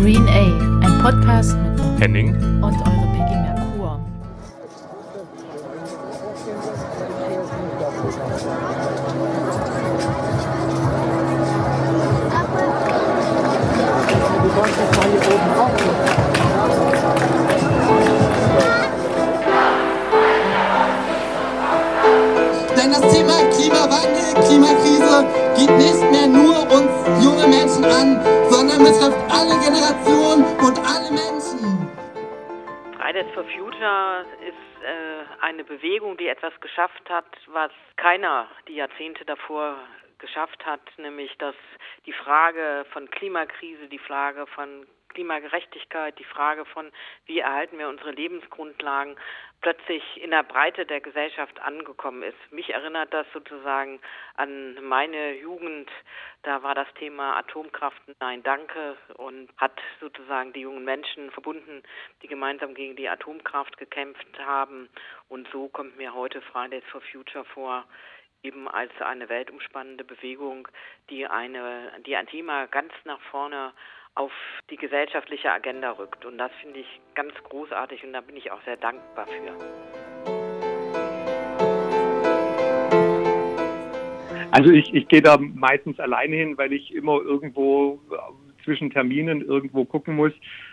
[0.00, 4.00] Green A, ein Podcast mit Henning und eure Peggy Merkur.
[22.74, 25.26] Denn das Thema Klimawandel, Klimakrise
[25.58, 26.09] geht nicht
[29.40, 31.88] alle Generationen und alle Menschen.
[32.98, 39.24] Fridays for Future ist äh, eine Bewegung, die etwas geschafft hat, was keiner die Jahrzehnte
[39.24, 39.76] davor
[40.18, 41.54] geschafft hat, nämlich dass
[42.04, 46.92] die Frage von Klimakrise, die Frage von Klimagerechtigkeit, die Frage von,
[47.24, 49.16] wie erhalten wir unsere Lebensgrundlagen,
[49.60, 52.38] plötzlich in der Breite der Gesellschaft angekommen ist.
[52.50, 54.00] Mich erinnert das sozusagen
[54.34, 55.90] an meine Jugend.
[56.42, 61.82] Da war das Thema Atomkraft Nein Danke und hat sozusagen die jungen Menschen verbunden,
[62.22, 64.88] die gemeinsam gegen die Atomkraft gekämpft haben.
[65.28, 67.84] Und so kommt mir heute Fridays for Future vor,
[68.42, 70.68] eben als eine weltumspannende Bewegung,
[71.10, 73.72] die eine, die ein Thema ganz nach vorne
[74.20, 74.32] auf
[74.68, 76.26] die gesellschaftliche Agenda rückt.
[76.26, 79.54] Und das finde ich ganz großartig und da bin ich auch sehr dankbar für.
[84.50, 87.98] Also ich, ich gehe da meistens alleine hin, weil ich immer irgendwo
[88.64, 90.32] zwischen Terminen irgendwo gucken muss.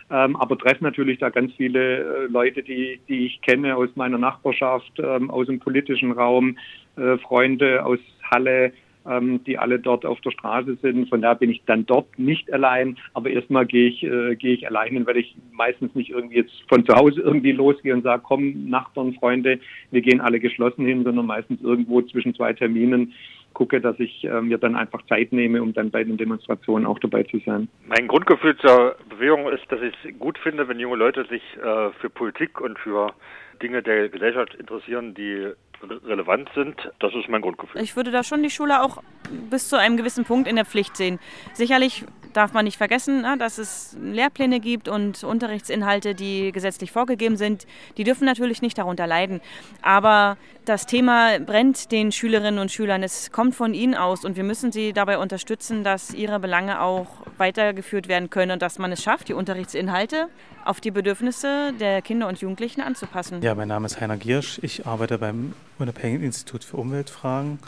[0.09, 4.17] Ähm, aber treffe natürlich da ganz viele äh, Leute, die, die ich kenne aus meiner
[4.17, 6.57] Nachbarschaft, ähm, aus dem politischen Raum,
[6.97, 8.73] äh, Freunde aus Halle,
[9.09, 11.09] ähm, die alle dort auf der Straße sind.
[11.09, 14.67] Von daher bin ich dann dort nicht allein, aber erstmal gehe ich, äh, gehe ich
[14.67, 18.23] allein hin, weil ich meistens nicht irgendwie jetzt von zu Hause irgendwie losgehe und sage,
[18.25, 19.59] komm, Nachbarn, Freunde,
[19.91, 23.13] wir gehen alle geschlossen hin, sondern meistens irgendwo zwischen zwei Terminen
[23.57, 26.99] gucke, dass ich äh, mir dann einfach Zeit nehme, um dann bei den Demonstrationen auch
[26.99, 27.67] dabei zu sein.
[27.87, 31.89] Mein Grundgefühl zur Bewegung ist, dass ich es gut finde, wenn junge Leute sich äh,
[31.99, 33.13] für Politik und für
[33.61, 35.47] Dinge der Gesellschaft interessieren, die
[35.81, 36.75] relevant sind.
[36.99, 37.81] Das ist mein Grundgefühl.
[37.81, 39.01] Ich würde da schon die Schule auch
[39.49, 41.19] bis zu einem gewissen Punkt in der Pflicht sehen.
[41.53, 42.05] Sicherlich
[42.37, 47.65] darf man nicht vergessen, ne, dass es Lehrpläne gibt und Unterrichtsinhalte, die gesetzlich vorgegeben sind.
[47.97, 49.41] Die dürfen natürlich nicht darunter leiden.
[49.81, 53.01] Aber das Thema brennt den Schülerinnen und Schülern.
[53.01, 57.07] Es kommt von ihnen aus und wir müssen sie dabei unterstützen, dass ihre Belange auch
[57.37, 60.27] weitergeführt werden können und dass man es schafft, die Unterrichtsinhalte
[60.63, 63.41] auf die Bedürfnisse der Kinder und Jugendlichen anzupassen.
[63.41, 64.59] Ja, mein Name ist Heiner Giersch.
[64.61, 67.59] Ich arbeite beim Unabhängigen Institut für Umweltfragen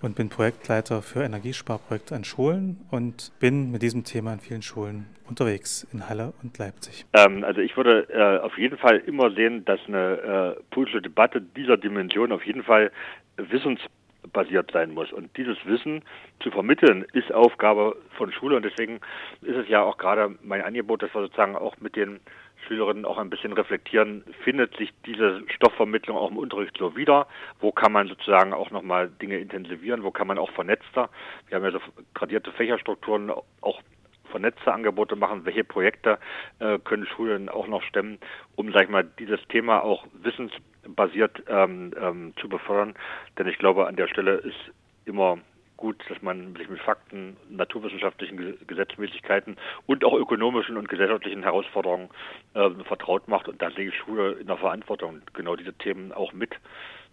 [0.00, 5.06] und bin Projektleiter für Energiesparprojekte an Schulen und bin mit diesem Thema an vielen Schulen
[5.28, 7.04] unterwegs in Halle und Leipzig.
[7.12, 11.40] Ähm, also ich würde äh, auf jeden Fall immer sehen, dass eine äh, politische Debatte
[11.40, 12.90] dieser Dimension auf jeden Fall
[13.36, 15.12] wissensbasiert sein muss.
[15.12, 16.02] Und dieses Wissen
[16.40, 18.56] zu vermitteln, ist Aufgabe von Schule.
[18.56, 19.00] Und deswegen
[19.42, 22.20] ist es ja auch gerade mein Angebot, dass wir sozusagen auch mit den
[22.68, 27.26] Schülerinnen auch ein bisschen reflektieren, findet sich diese Stoffvermittlung auch im Unterricht so wieder?
[27.60, 30.04] Wo kann man sozusagen auch nochmal Dinge intensivieren?
[30.04, 31.08] Wo kann man auch vernetzter?
[31.48, 31.80] Wir haben ja so
[32.14, 33.82] gradierte Fächerstrukturen, auch
[34.30, 36.18] vernetzte Angebote machen, welche Projekte
[36.58, 38.18] äh, können Schulen auch noch stemmen,
[38.56, 42.94] um, sag ich mal, dieses Thema auch wissensbasiert ähm, ähm, zu befördern.
[43.38, 44.72] Denn ich glaube, an der Stelle ist
[45.06, 45.38] immer
[45.78, 49.56] gut, dass man sich mit Fakten, naturwissenschaftlichen Gesetzmäßigkeiten
[49.86, 52.10] und auch ökonomischen und gesellschaftlichen Herausforderungen
[52.52, 53.48] äh, vertraut macht.
[53.48, 56.50] Und da sehe ich Schule in der Verantwortung, genau diese Themen auch mit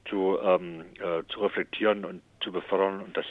[0.09, 3.01] zu, ähm, äh, zu reflektieren und zu befördern.
[3.01, 3.25] Und das,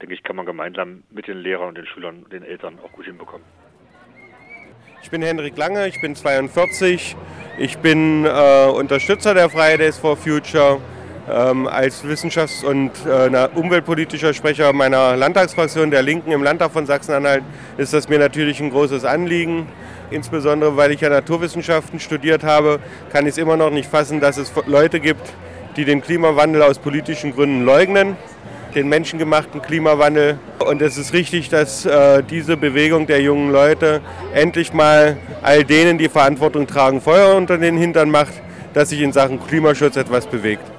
[0.00, 2.92] denke ich, kann man gemeinsam mit den Lehrern und den Schülern und den Eltern auch
[2.92, 3.44] gut hinbekommen.
[5.02, 7.16] Ich bin Hendrik Lange, ich bin 42,
[7.58, 10.80] ich bin äh, Unterstützer der Fridays for Future
[11.30, 17.42] ähm, als wissenschafts- und äh, umweltpolitischer Sprecher meiner Landtagsfraktion der Linken im Landtag von Sachsen-Anhalt
[17.78, 19.66] ist das mir natürlich ein großes Anliegen.
[20.10, 22.78] Insbesondere weil ich ja Naturwissenschaften studiert habe,
[23.10, 25.32] kann ich es immer noch nicht fassen, dass es Leute gibt,
[25.76, 28.16] die den Klimawandel aus politischen Gründen leugnen,
[28.74, 30.38] den menschengemachten Klimawandel.
[30.64, 34.02] Und es ist richtig, dass äh, diese Bewegung der jungen Leute
[34.34, 38.34] endlich mal all denen, die Verantwortung tragen, Feuer unter den Hintern macht,
[38.74, 40.73] dass sich in Sachen Klimaschutz etwas bewegt.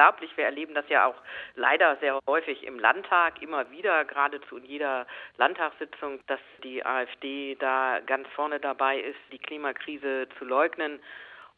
[0.00, 0.34] Unglaublich.
[0.36, 1.16] Wir erleben das ja auch
[1.56, 5.06] leider sehr häufig im Landtag, immer wieder, geradezu in jeder
[5.36, 11.00] Landtagssitzung, dass die AfD da ganz vorne dabei ist, die Klimakrise zu leugnen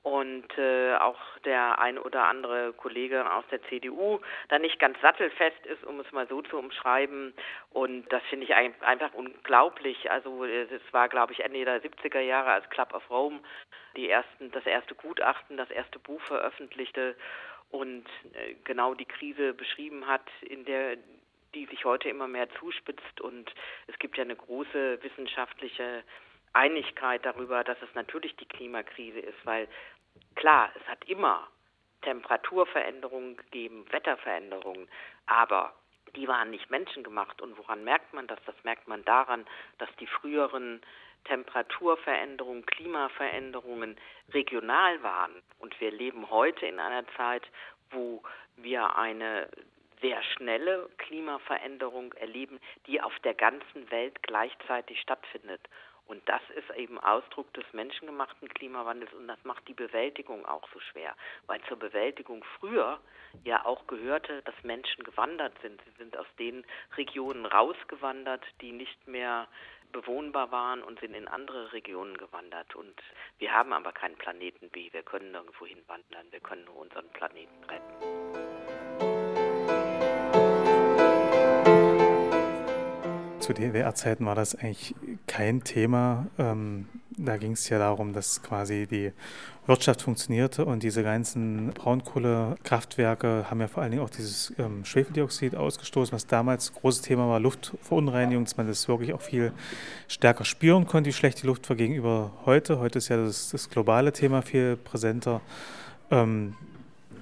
[0.02, 4.18] und äh, auch der ein oder andere Kollege aus der CDU
[4.48, 7.32] da nicht ganz sattelfest ist, um es mal so zu umschreiben.
[7.70, 10.10] Und das finde ich ein, einfach unglaublich.
[10.10, 13.38] Also es war, glaube ich, Ende der 70er Jahre, als Club of Rome
[13.94, 17.14] die ersten, das erste Gutachten, das erste Buch veröffentlichte
[17.72, 20.96] und äh, genau die Krise beschrieben hat, in der
[21.54, 23.52] die sich heute immer mehr zuspitzt und
[23.86, 26.02] es gibt ja eine große wissenschaftliche
[26.54, 29.69] Einigkeit darüber, dass es natürlich die Klimakrise ist, weil
[30.34, 31.48] klar, es hat immer
[32.02, 34.88] Temperaturveränderungen gegeben, Wetterveränderungen,
[35.26, 35.74] aber
[36.16, 37.40] die waren nicht menschengemacht.
[37.40, 38.38] Und woran merkt man das?
[38.44, 39.46] Das merkt man daran,
[39.78, 40.82] dass die früheren
[41.24, 43.96] Temperaturveränderungen, Klimaveränderungen
[44.32, 45.32] regional waren.
[45.58, 47.42] Und wir leben heute in einer Zeit,
[47.90, 48.22] wo
[48.56, 49.48] wir eine
[50.00, 55.60] sehr schnelle Klimaveränderung erleben, die auf der ganzen Welt gleichzeitig stattfindet.
[56.06, 60.80] Und das ist eben Ausdruck des menschengemachten Klimawandels und das macht die Bewältigung auch so
[60.80, 61.14] schwer,
[61.46, 63.00] weil zur Bewältigung früher
[63.44, 65.80] ja auch gehörte, dass Menschen gewandert sind.
[65.84, 66.66] Sie sind aus den
[66.96, 69.48] Regionen rausgewandert, die nicht mehr
[69.92, 72.74] bewohnbar waren und sind in andere Regionen gewandert.
[72.74, 72.94] Und
[73.38, 74.92] wir haben aber keinen Planeten B.
[74.92, 76.26] Wir können nirgendwo hinwandern.
[76.30, 78.62] Wir können nur unseren Planeten retten.
[83.40, 84.94] Zu DDR-Zeiten war das eigentlich
[85.26, 86.26] kein Thema.
[86.38, 86.88] Ähm,
[87.24, 89.12] da ging es ja darum, dass quasi die
[89.66, 95.54] Wirtschaft funktionierte und diese ganzen Braunkohlekraftwerke haben ja vor allen Dingen auch dieses ähm, Schwefeldioxid
[95.54, 99.52] ausgestoßen, was damals großes Thema war, Luftverunreinigung, dass man das wirklich auch viel
[100.08, 102.80] stärker spüren konnte, wie schlecht die Luft war gegenüber heute.
[102.80, 105.40] Heute ist ja das, das globale Thema viel präsenter.
[106.10, 106.56] Ähm,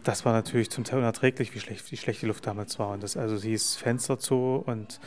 [0.05, 2.91] das war natürlich zum Teil unerträglich, wie schlecht, wie schlecht die Luft damals war.
[2.91, 5.01] Und das also hieß Fenster zu und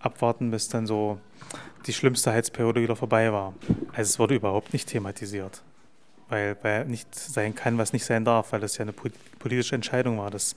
[0.00, 1.18] abwarten, bis dann so
[1.86, 3.54] die schlimmste Heizperiode wieder vorbei war.
[3.92, 5.62] Also es wurde überhaupt nicht thematisiert,
[6.28, 10.18] weil, weil nicht sein kann, was nicht sein darf, weil das ja eine politische Entscheidung
[10.18, 10.56] war, das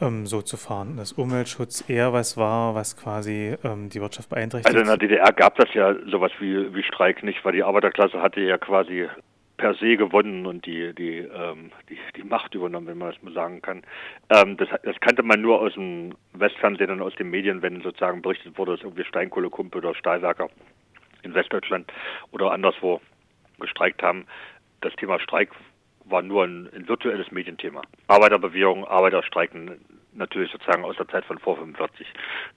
[0.00, 0.96] ähm, so zu fahren.
[0.96, 4.74] Dass Umweltschutz eher was war, was quasi ähm, die Wirtschaft beeinträchtigt.
[4.74, 8.20] Also in der DDR gab das ja sowas wie, wie Streik nicht, weil die Arbeiterklasse
[8.20, 9.08] hatte ja quasi
[9.56, 13.32] per se gewonnen und die, die, ähm, die, die Macht übernommen, wenn man das mal
[13.32, 13.82] sagen kann.
[14.30, 18.22] Ähm, das, das kannte man nur aus dem Westfernsehen und aus den Medien, wenn sozusagen
[18.22, 20.48] berichtet wurde, dass irgendwie Steinkohlekumpel oder Stahlwerker
[21.22, 21.92] in Westdeutschland
[22.32, 23.00] oder anderswo
[23.58, 24.26] gestreikt haben.
[24.80, 25.50] Das Thema Streik
[26.04, 27.82] war nur ein, ein virtuelles Medienthema.
[28.06, 29.80] Arbeiterbewegung, Arbeiterstreiken
[30.16, 32.06] natürlich sozusagen aus der Zeit von vor 45.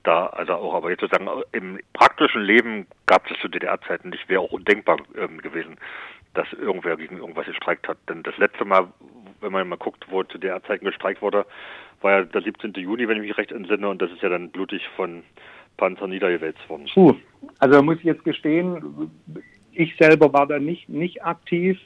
[0.04, 4.42] Da, also auch, aber jetzt sozusagen im praktischen Leben gab es zu DDR-Zeiten nicht, wäre
[4.42, 5.78] auch undenkbar ähm, gewesen,
[6.34, 7.98] dass irgendwer gegen irgendwas gestreikt hat.
[8.08, 8.88] Denn das letzte Mal,
[9.42, 11.46] wenn man mal guckt, wo zu der Zeiten gestreikt wurde,
[12.02, 12.74] war ja der 17.
[12.74, 15.24] Juni, wenn ich mich recht entsinne, und das ist ja dann blutig von
[15.78, 16.88] Panzer niedergewälzt worden.
[16.94, 17.16] Puh,
[17.60, 19.12] also muss ich jetzt gestehen,
[19.72, 21.80] ich selber war da nicht, nicht aktiv,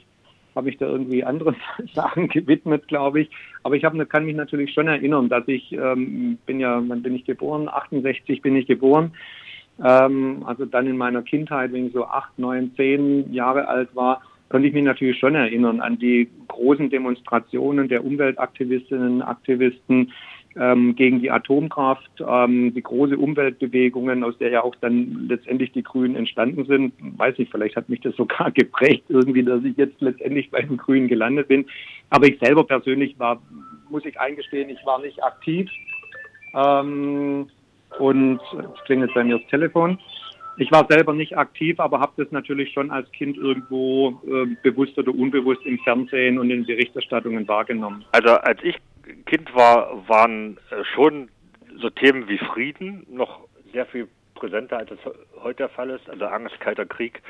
[0.54, 1.56] habe mich da irgendwie anderen
[1.94, 3.30] Sachen gewidmet, glaube ich.
[3.62, 7.14] Aber ich hab, kann mich natürlich schon erinnern, dass ich, ähm, bin ja, wann bin
[7.14, 7.68] ich geboren?
[7.68, 9.12] 68 bin ich geboren.
[9.82, 14.22] Ähm, also dann in meiner Kindheit, wenn ich so acht, neun, zehn Jahre alt war,
[14.54, 20.12] konnte ich mich natürlich schon erinnern an die großen Demonstrationen der Umweltaktivistinnen und Aktivisten
[20.54, 25.82] ähm, gegen die Atomkraft, ähm, die große Umweltbewegungen, aus der ja auch dann letztendlich die
[25.82, 26.94] Grünen entstanden sind.
[27.18, 30.76] Weiß ich, vielleicht hat mich das sogar geprägt irgendwie, dass ich jetzt letztendlich bei den
[30.76, 31.66] Grünen gelandet bin.
[32.10, 33.42] Aber ich selber persönlich war,
[33.90, 35.68] muss ich eingestehen, ich war nicht aktiv.
[36.54, 37.48] Ähm,
[37.98, 39.98] und es klingelt bei mir das Telefon.
[40.56, 44.96] Ich war selber nicht aktiv, aber habe das natürlich schon als Kind irgendwo äh, bewusst
[44.98, 48.04] oder unbewusst im Fernsehen und in Berichterstattungen wahrgenommen.
[48.12, 48.76] Also als ich
[49.26, 51.28] Kind war, waren äh, schon
[51.76, 53.40] so Themen wie Frieden noch
[53.72, 54.98] sehr viel präsenter, als es
[55.42, 56.08] heute der Fall ist.
[56.08, 57.20] Also Angst, kalter Krieg,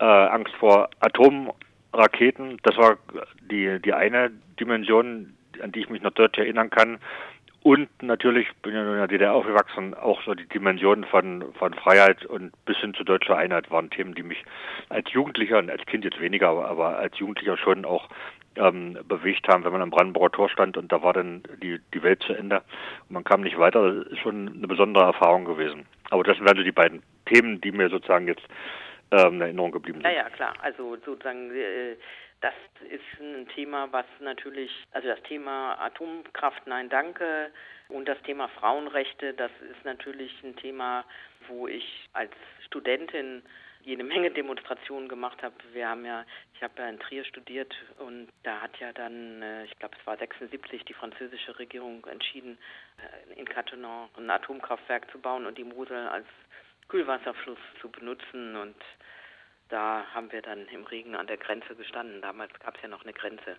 [0.00, 2.58] äh, Angst vor Atomraketen.
[2.62, 2.98] Das war
[3.50, 6.98] die, die eine Dimension, an die ich mich noch deutlich erinnern kann.
[7.62, 12.24] Und natürlich bin ja in der DDR aufgewachsen, auch so die Dimensionen von, von Freiheit
[12.24, 14.44] und bis hin zu deutscher Einheit waren Themen, die mich
[14.88, 18.08] als Jugendlicher und als Kind jetzt weniger, aber, aber als Jugendlicher schon auch
[18.56, 22.02] ähm, bewegt haben, wenn man am Brandenburger Tor stand und da war dann die, die
[22.02, 22.62] Welt zu Ende
[23.08, 23.92] und man kam nicht weiter.
[23.92, 25.86] Das ist schon eine besondere Erfahrung gewesen.
[26.10, 28.42] Aber das sind also die beiden Themen, die mir sozusagen jetzt
[29.10, 30.10] ähm, in Erinnerung geblieben sind.
[30.10, 30.54] Ja, ja, klar.
[30.62, 31.96] Also sozusagen äh,
[32.40, 32.54] das
[32.90, 37.50] ist ein Thema, was natürlich, also das Thema Atomkraft, nein, danke,
[37.88, 41.04] und das Thema Frauenrechte, das ist natürlich ein Thema,
[41.48, 42.32] wo ich als
[42.66, 43.42] Studentin
[43.82, 45.54] jede Menge Demonstrationen gemacht habe.
[45.72, 49.64] Wir haben ja, ich habe ja in Trier studiert und da hat ja dann, äh,
[49.64, 52.58] ich glaube es war 76, die französische Regierung entschieden,
[52.98, 56.26] äh, in Cattenom ein Atomkraftwerk zu bauen und die Mosel als
[56.88, 58.76] Kühlwasserfluss zu benutzen und
[59.68, 62.22] da haben wir dann im Regen an der Grenze gestanden.
[62.22, 63.56] Damals gab es ja noch eine Grenze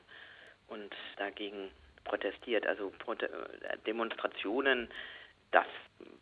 [0.67, 1.71] und dagegen
[2.03, 2.65] protestiert.
[2.65, 4.89] Also äh, Demonstrationen,
[5.51, 5.67] das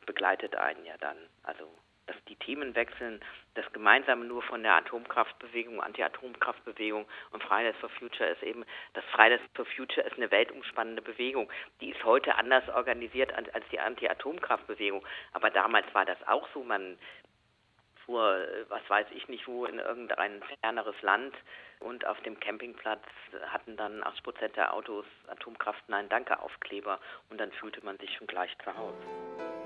[0.05, 1.17] begleitet einen ja dann.
[1.43, 1.69] Also
[2.07, 3.19] dass die Themen wechseln,
[3.53, 9.41] das Gemeinsame nur von der Atomkraftbewegung, Anti-Atomkraftbewegung und Fridays for Future ist eben, dass Fridays
[9.53, 11.51] for Future ist eine weltumspannende Bewegung.
[11.81, 15.05] Die ist heute anders organisiert als die Anti-Atomkraftbewegung.
[15.33, 16.63] Aber damals war das auch so.
[16.63, 16.97] Man
[18.07, 21.35] fuhr, was weiß ich nicht wo, in irgendein ferneres Land
[21.79, 23.03] und auf dem Campingplatz
[23.49, 26.99] hatten dann 80 Prozent der Autos Atomkraft Nein Danke Aufkleber
[27.29, 29.56] und dann fühlte man sich schon gleich zu Hause.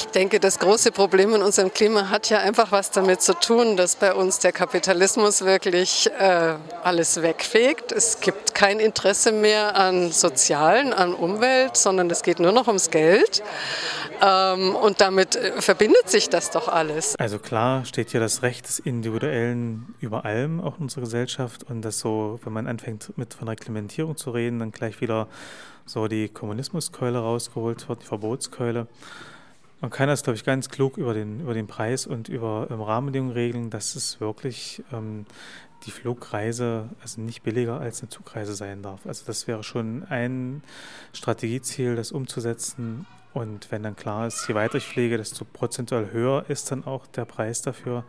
[0.00, 3.76] Ich denke, das große Problem in unserem Klima hat ja einfach was damit zu tun,
[3.76, 7.92] dass bei uns der Kapitalismus wirklich äh, alles wegfegt.
[7.92, 12.90] Es gibt kein Interesse mehr an Sozialen, an Umwelt, sondern es geht nur noch ums
[12.90, 13.42] Geld.
[14.22, 17.14] Ähm, und damit äh, verbindet sich das doch alles.
[17.16, 21.64] Also klar steht hier das Recht des Individuellen über allem, auch in unserer Gesellschaft.
[21.64, 25.28] Und das so, wenn man anfängt mit von Reglementierung zu reden, dann gleich wieder
[25.84, 28.86] so die Kommunismuskeule rausgeholt wird, die Verbotskeule.
[29.80, 32.82] Man kann das, glaube ich, ganz klug über den, über den Preis und über ähm,
[32.82, 35.24] Rahmenbedingungen regeln, dass es wirklich ähm,
[35.86, 39.06] die Flugreise also nicht billiger als eine Zugreise sein darf.
[39.06, 40.62] Also das wäre schon ein
[41.14, 43.06] Strategieziel, das umzusetzen.
[43.32, 47.06] Und wenn dann klar ist, je weiter ich fliege, desto prozentual höher ist dann auch
[47.06, 48.04] der Preis dafür.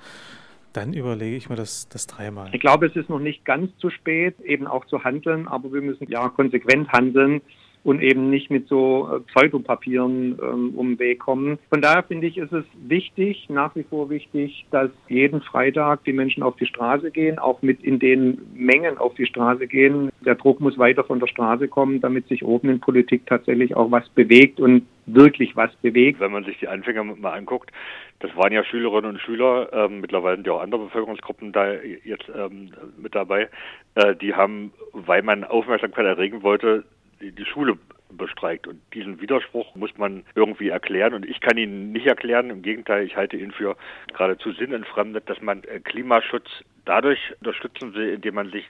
[0.74, 2.50] Dann überlege ich mir das, das dreimal.
[2.54, 5.82] Ich glaube, es ist noch nicht ganz zu spät, eben auch zu handeln, aber wir
[5.82, 7.42] müssen ja konsequent handeln
[7.84, 11.58] und eben nicht mit so äh, Pseudopapieren ähm, um den Weg kommen.
[11.70, 16.14] Von daher finde ich, ist es wichtig, nach wie vor wichtig, dass jeden Freitag die
[16.14, 20.12] Menschen auf die Straße gehen, auch mit in den Mengen auf die Straße gehen.
[20.24, 23.90] Der Druck muss weiter von der Straße kommen, damit sich oben in Politik tatsächlich auch
[23.90, 26.20] was bewegt und wirklich was bewegt.
[26.20, 27.72] Wenn man sich die Anfänger mal anguckt,
[28.20, 32.30] das waren ja Schülerinnen und Schüler, ähm, mittlerweile sind ja auch andere Bevölkerungsgruppen da jetzt
[32.36, 32.70] ähm,
[33.02, 33.50] mit dabei,
[33.96, 36.84] äh, die haben, weil man Aufmerksamkeit erregen wollte,
[37.22, 37.78] die, Schule
[38.10, 38.68] bestreikt.
[38.68, 41.14] Und diesen Widerspruch muss man irgendwie erklären.
[41.14, 42.50] Und ich kann ihn nicht erklären.
[42.50, 46.48] Im Gegenteil, ich halte ihn für geradezu sinnentfremdet, dass man äh, Klimaschutz
[46.86, 48.66] dadurch unterstützen will, indem man sich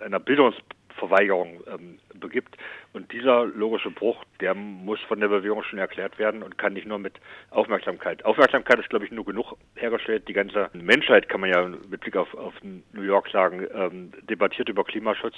[0.00, 2.56] einer Bildungsverweigerung ähm, begibt.
[2.92, 6.86] Und dieser logische Bruch, der muss von der Bewegung schon erklärt werden und kann nicht
[6.86, 7.14] nur mit
[7.50, 8.24] Aufmerksamkeit.
[8.24, 10.28] Aufmerksamkeit ist, glaube ich, nur genug hergestellt.
[10.28, 14.68] Die ganze Menschheit, kann man ja mit Blick auf, auf New York sagen, ähm, debattiert
[14.68, 15.34] über Klimaschutz.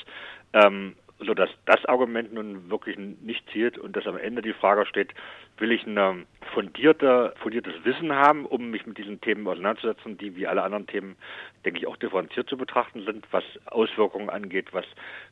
[0.52, 5.12] Ähm, sodass das Argument nun wirklich nicht zielt und dass am Ende die Frage steht,
[5.58, 10.46] will ich ein fundierte, fundiertes Wissen haben, um mich mit diesen Themen auseinanderzusetzen, die wie
[10.46, 11.16] alle anderen Themen,
[11.64, 14.84] denke ich, auch differenziert zu betrachten sind, was Auswirkungen angeht, was,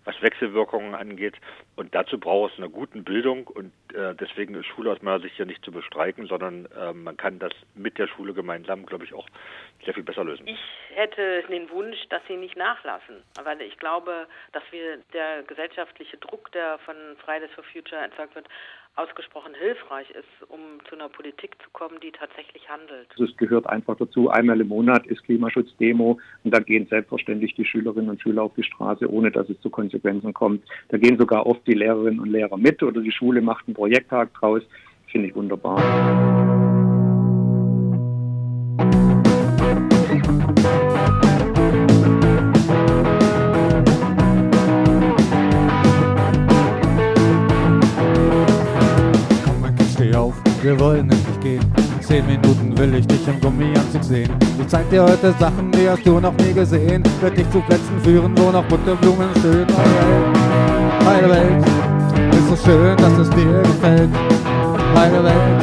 [0.05, 1.35] was Wechselwirkungen angeht.
[1.77, 5.37] Und dazu braucht es eine gute Bildung und äh, deswegen ist Schule aus meiner Sicht
[5.37, 9.15] hier nicht zu bestreiken, sondern äh, man kann das mit der Schule gemeinsam, glaube ich,
[9.15, 9.29] auch
[9.87, 10.47] sehr viel besser lösen.
[10.47, 10.61] Ich
[10.95, 16.53] hätte den Wunsch, dass sie nicht nachlassen, weil ich glaube, dass wir der gesellschaftliche Druck,
[16.53, 18.47] der von Fridays for Future erzeugt wird,
[18.97, 23.09] ausgesprochen hilfreich ist, um zu einer Politik zu kommen, die tatsächlich handelt.
[23.19, 28.11] Es gehört einfach dazu, einmal im Monat ist Klimaschutzdemo und da gehen selbstverständlich die Schülerinnen
[28.11, 30.65] und Schüler auf die Straße, ohne dass es zu Konsequenzen kommt.
[30.89, 34.33] Da gehen sogar oft die Lehrerinnen und Lehrer mit oder die Schule macht einen Projekttag
[34.35, 34.63] draus.
[35.09, 36.56] Finde ich wunderbar.
[50.67, 51.65] Wir wollen endlich gehen.
[52.01, 54.31] Zehn Minuten will ich dich im Gummianzug sehen.
[54.61, 57.05] Ich zeig dir heute Sachen, die hast du noch nie gesehen.
[57.21, 59.67] Wird dich zu Plätzen führen, wo noch bunte Blumen stehen.
[61.05, 61.65] Meine Welt, meine Welt,
[62.33, 64.11] ist so schön, dass es dir gefällt.
[64.93, 65.63] Meine Welt,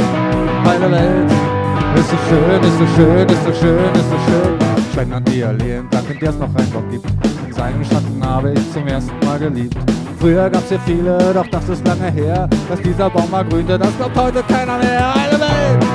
[0.64, 1.53] meine Welt,
[1.96, 4.58] ist so schön, ist so schön, ist so schön, ist so schön.
[4.96, 7.06] Wenn an die Allee entlang, in der es noch einen Bock gibt.
[7.48, 9.78] In seinem Schatten habe ich zum ersten Mal geliebt.
[10.20, 13.96] Früher gab's hier viele, doch das ist lange her, dass dieser Baum mal grünte, das
[13.98, 15.14] glaubt heute keiner mehr.
[15.14, 15.86] Eine Welt,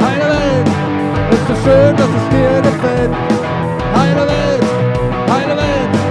[0.00, 0.68] eine Welt,
[1.32, 3.10] ist so schön, dass es dir gefällt.
[3.94, 4.64] Eine Welt,
[5.28, 6.05] eine Welt,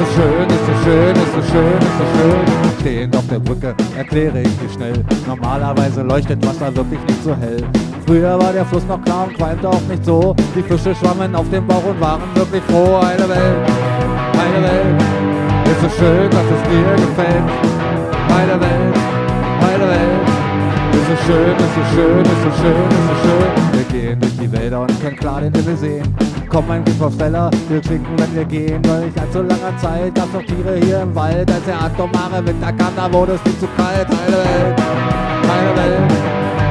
[0.00, 2.80] so schön, ist so schön, ist so schön, ist so schön.
[2.80, 5.04] Stehend auf der Brücke erkläre ich dir schnell.
[5.26, 7.62] Normalerweise leuchtet Wasser wirklich nicht so hell.
[8.06, 10.34] Früher war der Fluss noch klar und qualmte auch nicht so.
[10.56, 12.96] Die Fische schwammen auf dem Bauch und waren wirklich froh.
[12.96, 13.60] Eine Welt,
[14.44, 15.02] eine Welt.
[15.70, 17.44] Ist so schön, dass es dir gefällt.
[18.28, 18.96] Meine Welt,
[19.60, 20.20] meine Welt.
[20.92, 23.79] Ist so schön, ist so schön, ist so schön, ist so schön.
[23.90, 26.14] Gehen durch die Wälder und können klar den Himmel sehen.
[26.48, 28.80] Komm ein Brief aufs Teller, wir trinken, wenn wir gehen.
[28.86, 31.50] Weil nicht allzu langer Zeit gab's noch Tiere hier im Wald.
[31.50, 34.06] Als der atomare Winter kam, da wurde es viel zu kalt.
[34.08, 34.78] Meine Welt,
[35.48, 36.12] meine Welt.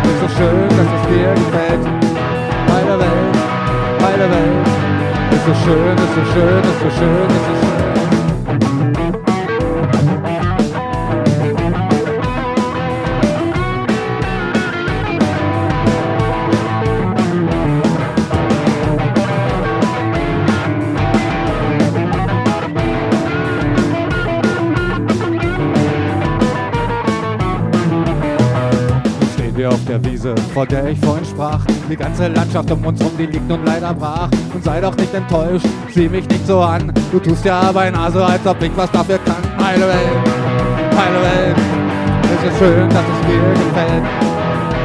[0.03, 1.83] Ist so schön, dass es dir gefällt.
[2.67, 3.35] Meine Welt,
[3.99, 4.67] meine Welt.
[5.31, 7.88] Ist so schön, ist so schön, ist so schön, ist so schön.
[30.53, 31.59] Vor der ich vorhin sprach.
[31.89, 34.29] Die ganze Landschaft um uns rum, die liegt nun leider brach.
[34.53, 36.91] Und sei doch nicht enttäuscht, sieh mich nicht so an.
[37.11, 39.65] Du tust ja aber ein so, als ob ich was dafür kann.
[39.65, 40.29] Heile Welt,
[40.97, 41.57] heile Welt,
[42.23, 44.03] es ist schön, dass es mir gefällt.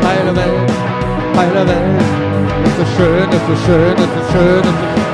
[0.04, 0.72] Heile Welt,
[1.36, 2.02] heile Welt,
[2.64, 5.13] es ist schön, es ist schön, es ist schön, es ist schön.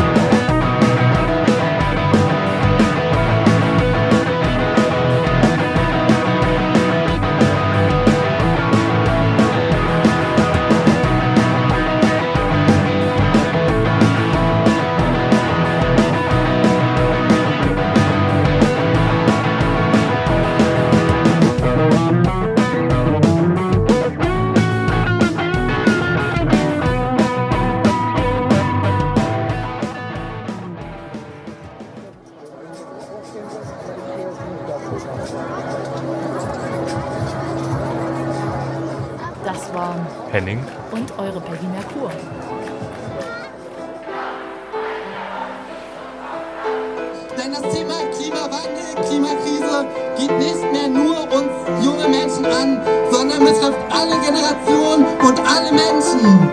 [50.21, 56.50] Geht nicht mehr nur uns junge Menschen an, sondern betrifft alle Generationen und alle Menschen.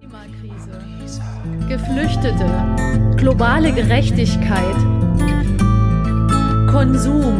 [0.00, 4.76] Klimakrise, Geflüchtete, globale Gerechtigkeit,
[6.70, 7.36] Konsum,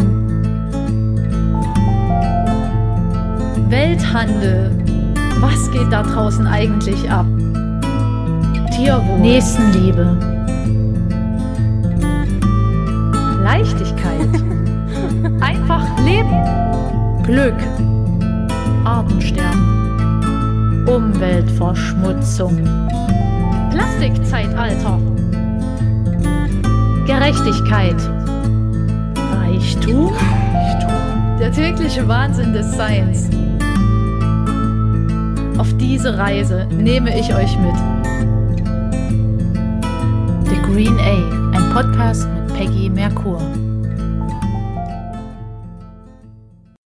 [3.69, 4.71] Welthandel.
[5.41, 7.27] Was geht da draußen eigentlich ab?
[8.77, 9.19] Tierwohl.
[9.19, 10.32] Nächstenliebe.
[13.53, 14.29] Leichtigkeit.
[15.43, 16.33] Einfach leben.
[17.23, 17.55] Glück.
[18.87, 20.89] Artensterben.
[20.89, 22.65] Umweltverschmutzung.
[23.71, 24.99] Plastikzeitalter.
[27.07, 27.97] Gerechtigkeit.
[29.37, 30.13] Reichtum.
[31.39, 33.29] Der tägliche Wahnsinn des Seins.
[35.59, 37.77] Auf diese Reise nehme ich euch mit.
[40.49, 41.19] The Green A,
[41.55, 42.42] ein Podcast mit
[42.93, 43.62] Merkur.